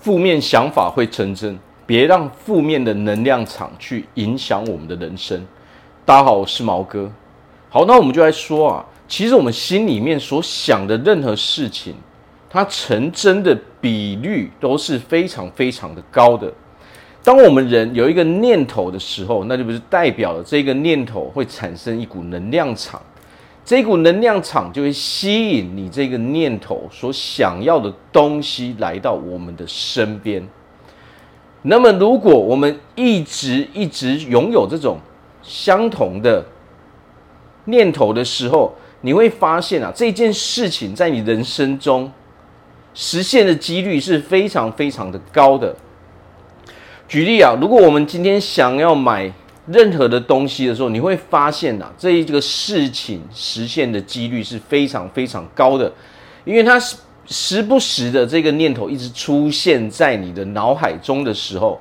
[0.00, 5.46] 负面想法会成真，别让负面的能量场去影响我们的人生。
[6.06, 7.12] 大家好，我是毛哥。
[7.68, 11.94] 好，那我们就来说啊，其实我们心里面所想的任何事情，
[12.48, 16.50] 它成真的比率都是非常非常的高的。
[17.22, 22.98] 当我们人有一个念头的时候，那就不是代表了这个念头会产生一股能量场。
[23.64, 30.46] 这股能量场就会吸引你这个念头所想要的东西来到我们的身边。
[31.62, 34.98] 那么，如果我们一直一直拥有这种
[35.42, 36.44] 相同的
[37.66, 42.10] 念头的时候，你会发现啊，这件事情在你人生中
[42.94, 45.76] 实现的几率是非常非常的高的。
[47.06, 49.30] 举例啊，如果我们今天想要买
[49.72, 55.90] 任何的东西的时候，你会发现呐、啊，这一个事情实现的几率是非常非常高的，
[56.44, 61.80] 因为它时时不时的这个念头一直出现在你的脑海中的时候，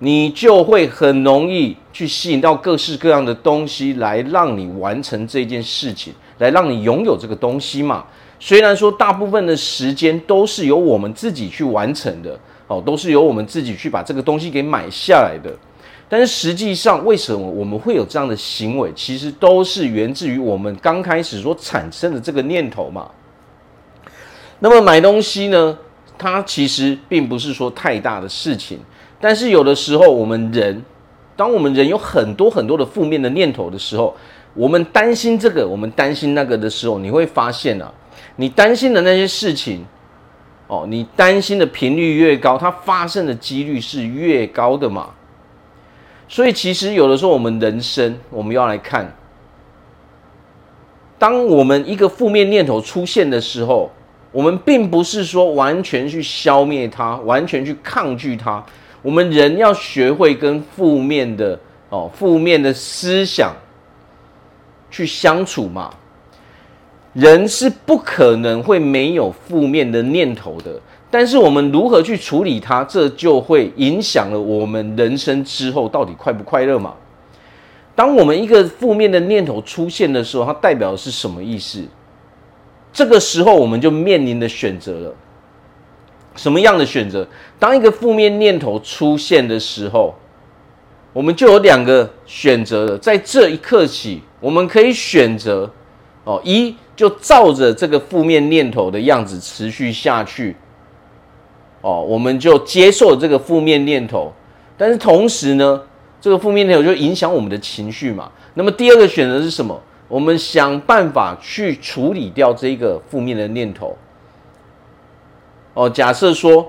[0.00, 8.04] 你就会很容易去吸引到各式各样的东西来让你完成这件事情，来让你拥有这个东西嘛。
[8.40, 15.54] 虽然说大部分的时间都是由我们自己去完成的，哦，都是由我们自己去把这个东西给买下来的。
[16.12, 18.92] 但是实际上，为什么我们会有这样的行为？
[18.96, 23.08] 其实都是源自于我们刚开始所产生的这个念头嘛。
[24.58, 25.78] 那么买东西呢，
[26.18, 28.80] 它其实并不是说太大的事情。
[29.20, 30.82] 但是有的时候，我们人，
[31.36, 34.12] 当我们人有很多很多的负面的念头的时候，
[34.54, 37.88] 我们担心这个，我们担心那个的时候，你会发现啊，
[38.34, 39.86] 你担心的那些事情，
[40.66, 45.10] 哦，你担心的频率越高，它发生的几率是越高的嘛。
[46.32, 49.12] 所以，其实有的时候，我们人生我们要来看，
[51.18, 53.90] 当我们一个负面念头出现的时候，
[54.30, 58.64] 我们并不是说完全去消灭它，完全去抗拒它。
[59.02, 61.58] 我们人要学会跟负面的
[61.88, 63.52] 哦，负面的思想
[64.88, 65.92] 去相处嘛。
[67.12, 70.80] 人是不可能会没有负面的念头的。
[71.10, 76.94] 但是我们如何去处理它，这就会影响了我们人生之后到底快不快乐嘛？
[77.96, 81.84] 当我们一个负面的念头出现的时候，它代表的是什么意思？
[82.92, 85.14] 这个时候我们就面临的选择了。
[86.36, 87.26] 什么样的选择？
[87.58, 90.14] 当一个负面念头出现的时候，
[91.12, 92.96] 我们就有两个选择了。
[92.96, 95.68] 在这一刻起，我们可以选择
[96.22, 100.54] 哦，一就照着这个负面念头的样子持续下去。
[101.82, 104.32] 哦，我们就接受这个负面念头，
[104.76, 105.80] 但是同时呢，
[106.20, 108.30] 这个负面念头就影响我们的情绪嘛。
[108.54, 109.80] 那么第二个选择是什么？
[110.08, 113.96] 我们想办法去处理掉这个负面的念头。
[115.72, 116.66] 哦，假设说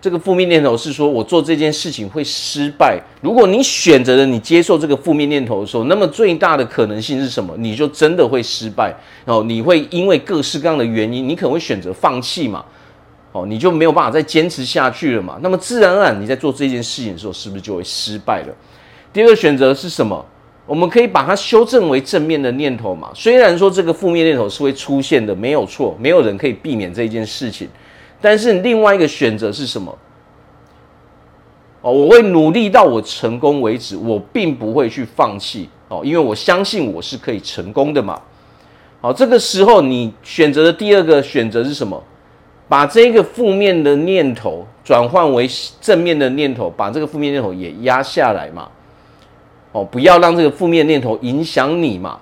[0.00, 3.02] 这个负面念头是说我做这件事情会失败。
[3.20, 7.52] 如果你选择了你接受这个负面念头的时候，那么最大的可能性是什么？
[7.58, 8.94] 你就真的会失败。
[9.24, 12.64] 哦，你会因为各式各样的原因，你可能会选择放弃嘛。
[13.32, 15.38] 哦，你就没有办法再坚持下去了嘛？
[15.42, 18.54] 那么自然而然，你在做这件事情的时候，是不是就会失败了？
[19.12, 20.24] 第二个选择是什么？
[20.66, 23.10] 我们可以把它修正为正面的念头嘛？
[23.14, 27.68] 虽然说这个负面念头是会出现的，没有错，没有人可以避免这件事情。
[28.20, 29.98] 但是另外一个选择是什么？
[31.80, 38.20] 哦，我会努力到我成功为止，我并不会去放弃哦，因为我相信我是可以成功的嘛。
[39.00, 42.00] 好，这个时候你选择的第二个选择是什么？
[42.72, 45.46] 把这个负面的念头转换为
[45.78, 48.66] 正面的念头，把这个负面念头也压下来嘛。
[49.72, 52.18] 哦，不要让这个负面念头影响你嘛。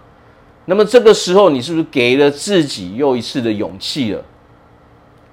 [0.64, 4.24] 那么这个时候，你是不是给了自己又一次的勇气了？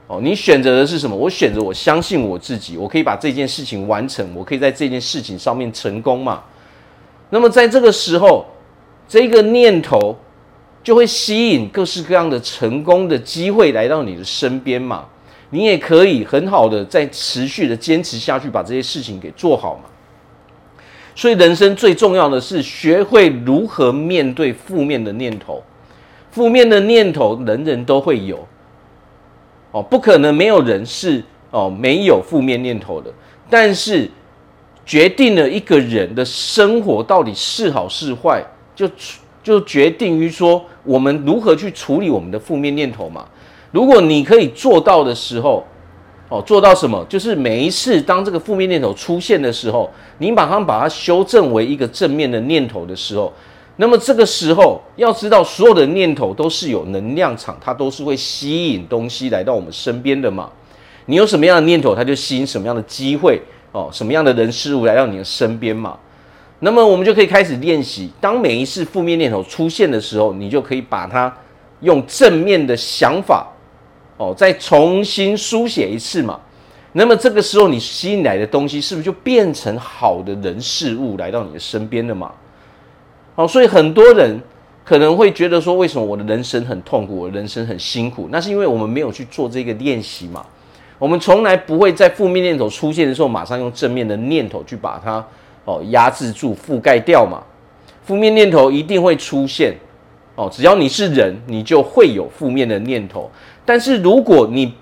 [0.06, 1.16] 哦，你选择的是什么？
[1.16, 6.44] 我选择我相信我自己，我可以把这件事情完成，我可以在这件事情上面成功嘛。
[7.32, 8.46] 那么在这个时候，
[9.08, 10.16] 这个念头。
[10.88, 15.04] 就会吸引各式各样的成功的机会来到你的身边嘛，
[15.50, 19.90] 你也可以很好的再持续的坚持下去，把这些事情给做好嘛。
[21.14, 25.62] 所以人生最重要的是学会如何面对负面的念头，
[26.32, 28.48] 负面的念头人人都会有，
[29.72, 33.12] 哦，不可能没有人是哦没有负面念头的，
[33.50, 34.10] 但是
[34.86, 38.42] 决定了一个人的生活到底是好是坏，
[38.74, 38.90] 就。
[39.48, 43.26] 就决定于说，我们如何去处理我们的负面念头嘛。
[43.72, 45.66] 如果你可以做到的时候，
[46.28, 47.06] 哦，做到什么？
[47.08, 53.32] 就是每一次当这个负面念头出现的时候，你马上把它修正为一个正面的念头的时候，
[53.78, 60.50] 那么这个时候要知道，所有的念头都是有能量场，它都是会吸引东西来到我们身边的嘛。
[61.06, 63.42] 你有什么样的念头，它就吸引什么样的机会
[63.72, 65.98] 哦，什么样的人事物来到你的身边嘛。
[66.60, 71.32] 那么我们就可以开始练习，当每一次负面念头出现的时候，你就可以把它
[71.82, 73.46] 用正面的想法
[74.18, 76.40] 哦，再重新书写一次嘛。
[76.94, 82.32] 那么这个时候你吸引来的东西，是不是就变成好的人事物来到你的身边了嘛？
[83.36, 84.42] 哦，所以很多人
[84.84, 88.30] 可能会觉得说，为什么我的人生很痛苦，我的人生很辛苦？
[88.32, 90.44] 那是因为我们没有去做这个练习嘛。
[90.98, 95.24] 我们从来不会在负面念头出现的时候，马上用正面的念头去把它。
[95.68, 97.44] 哦，压制住、覆盖掉嘛，
[98.06, 99.76] 负面念头一定会出现。
[100.36, 103.30] 哦，只要你是人，你就会有负面的念头。
[103.66, 104.74] 但是如果你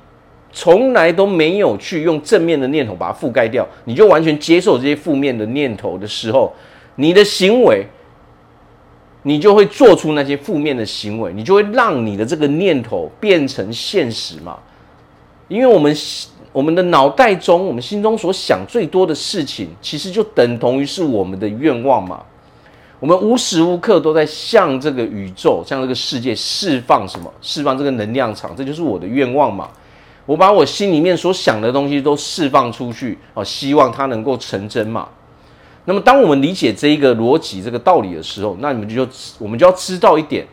[0.51, 6.53] 从来都没有去用正面的念头把它覆盖掉，你就完全接受这些负面的念头的时候，
[6.97, 7.87] 你的行为，
[9.23, 14.59] 你就会做出那些负面的行为，你就会让你的这个念头变成现实嘛。
[15.47, 15.95] 因为我们。
[16.55, 22.23] 我们的脑袋中，我们心中所想最多的事情，其实就等同于是我们的愿望嘛。
[23.01, 27.29] 我们无时无刻都在向这个宇宙、向这个世界释放什么？
[27.41, 29.67] 释放这个能量场，这就是我的愿望嘛。
[30.25, 35.09] 我把我心里面所想的东西都释放出去，哦，希望它能够成真嘛。
[35.83, 39.05] 那么，当我们理解这一个逻辑、这个道理的时候，那你们就
[39.39, 40.47] 我们就要知道一点。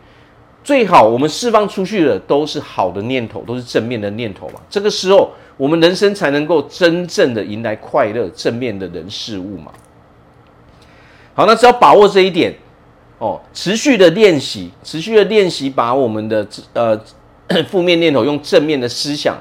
[0.65, 4.55] 最好我们释放出去的都是好的念头，都是正面的念头嘛。
[4.69, 9.73] 这个时候，我们人生才能够真正的迎来快乐、正面的人事物嘛。
[11.35, 12.55] 好，那只要把握这一点
[13.19, 17.01] 哦，持续的练习，持续的练习，把我们的呃
[17.69, 19.37] 负面念头用正面的思想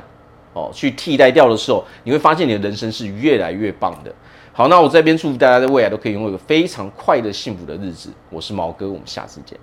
[0.54, 4.14] 哦去替代掉的时候，你会发现你的人生是越来越棒的。
[4.54, 8.10] 好，那我这边祝福大家在未来都可以拥有一个非常快乐、幸福的日子。
[8.30, 9.58] 我是毛哥，我们下次见。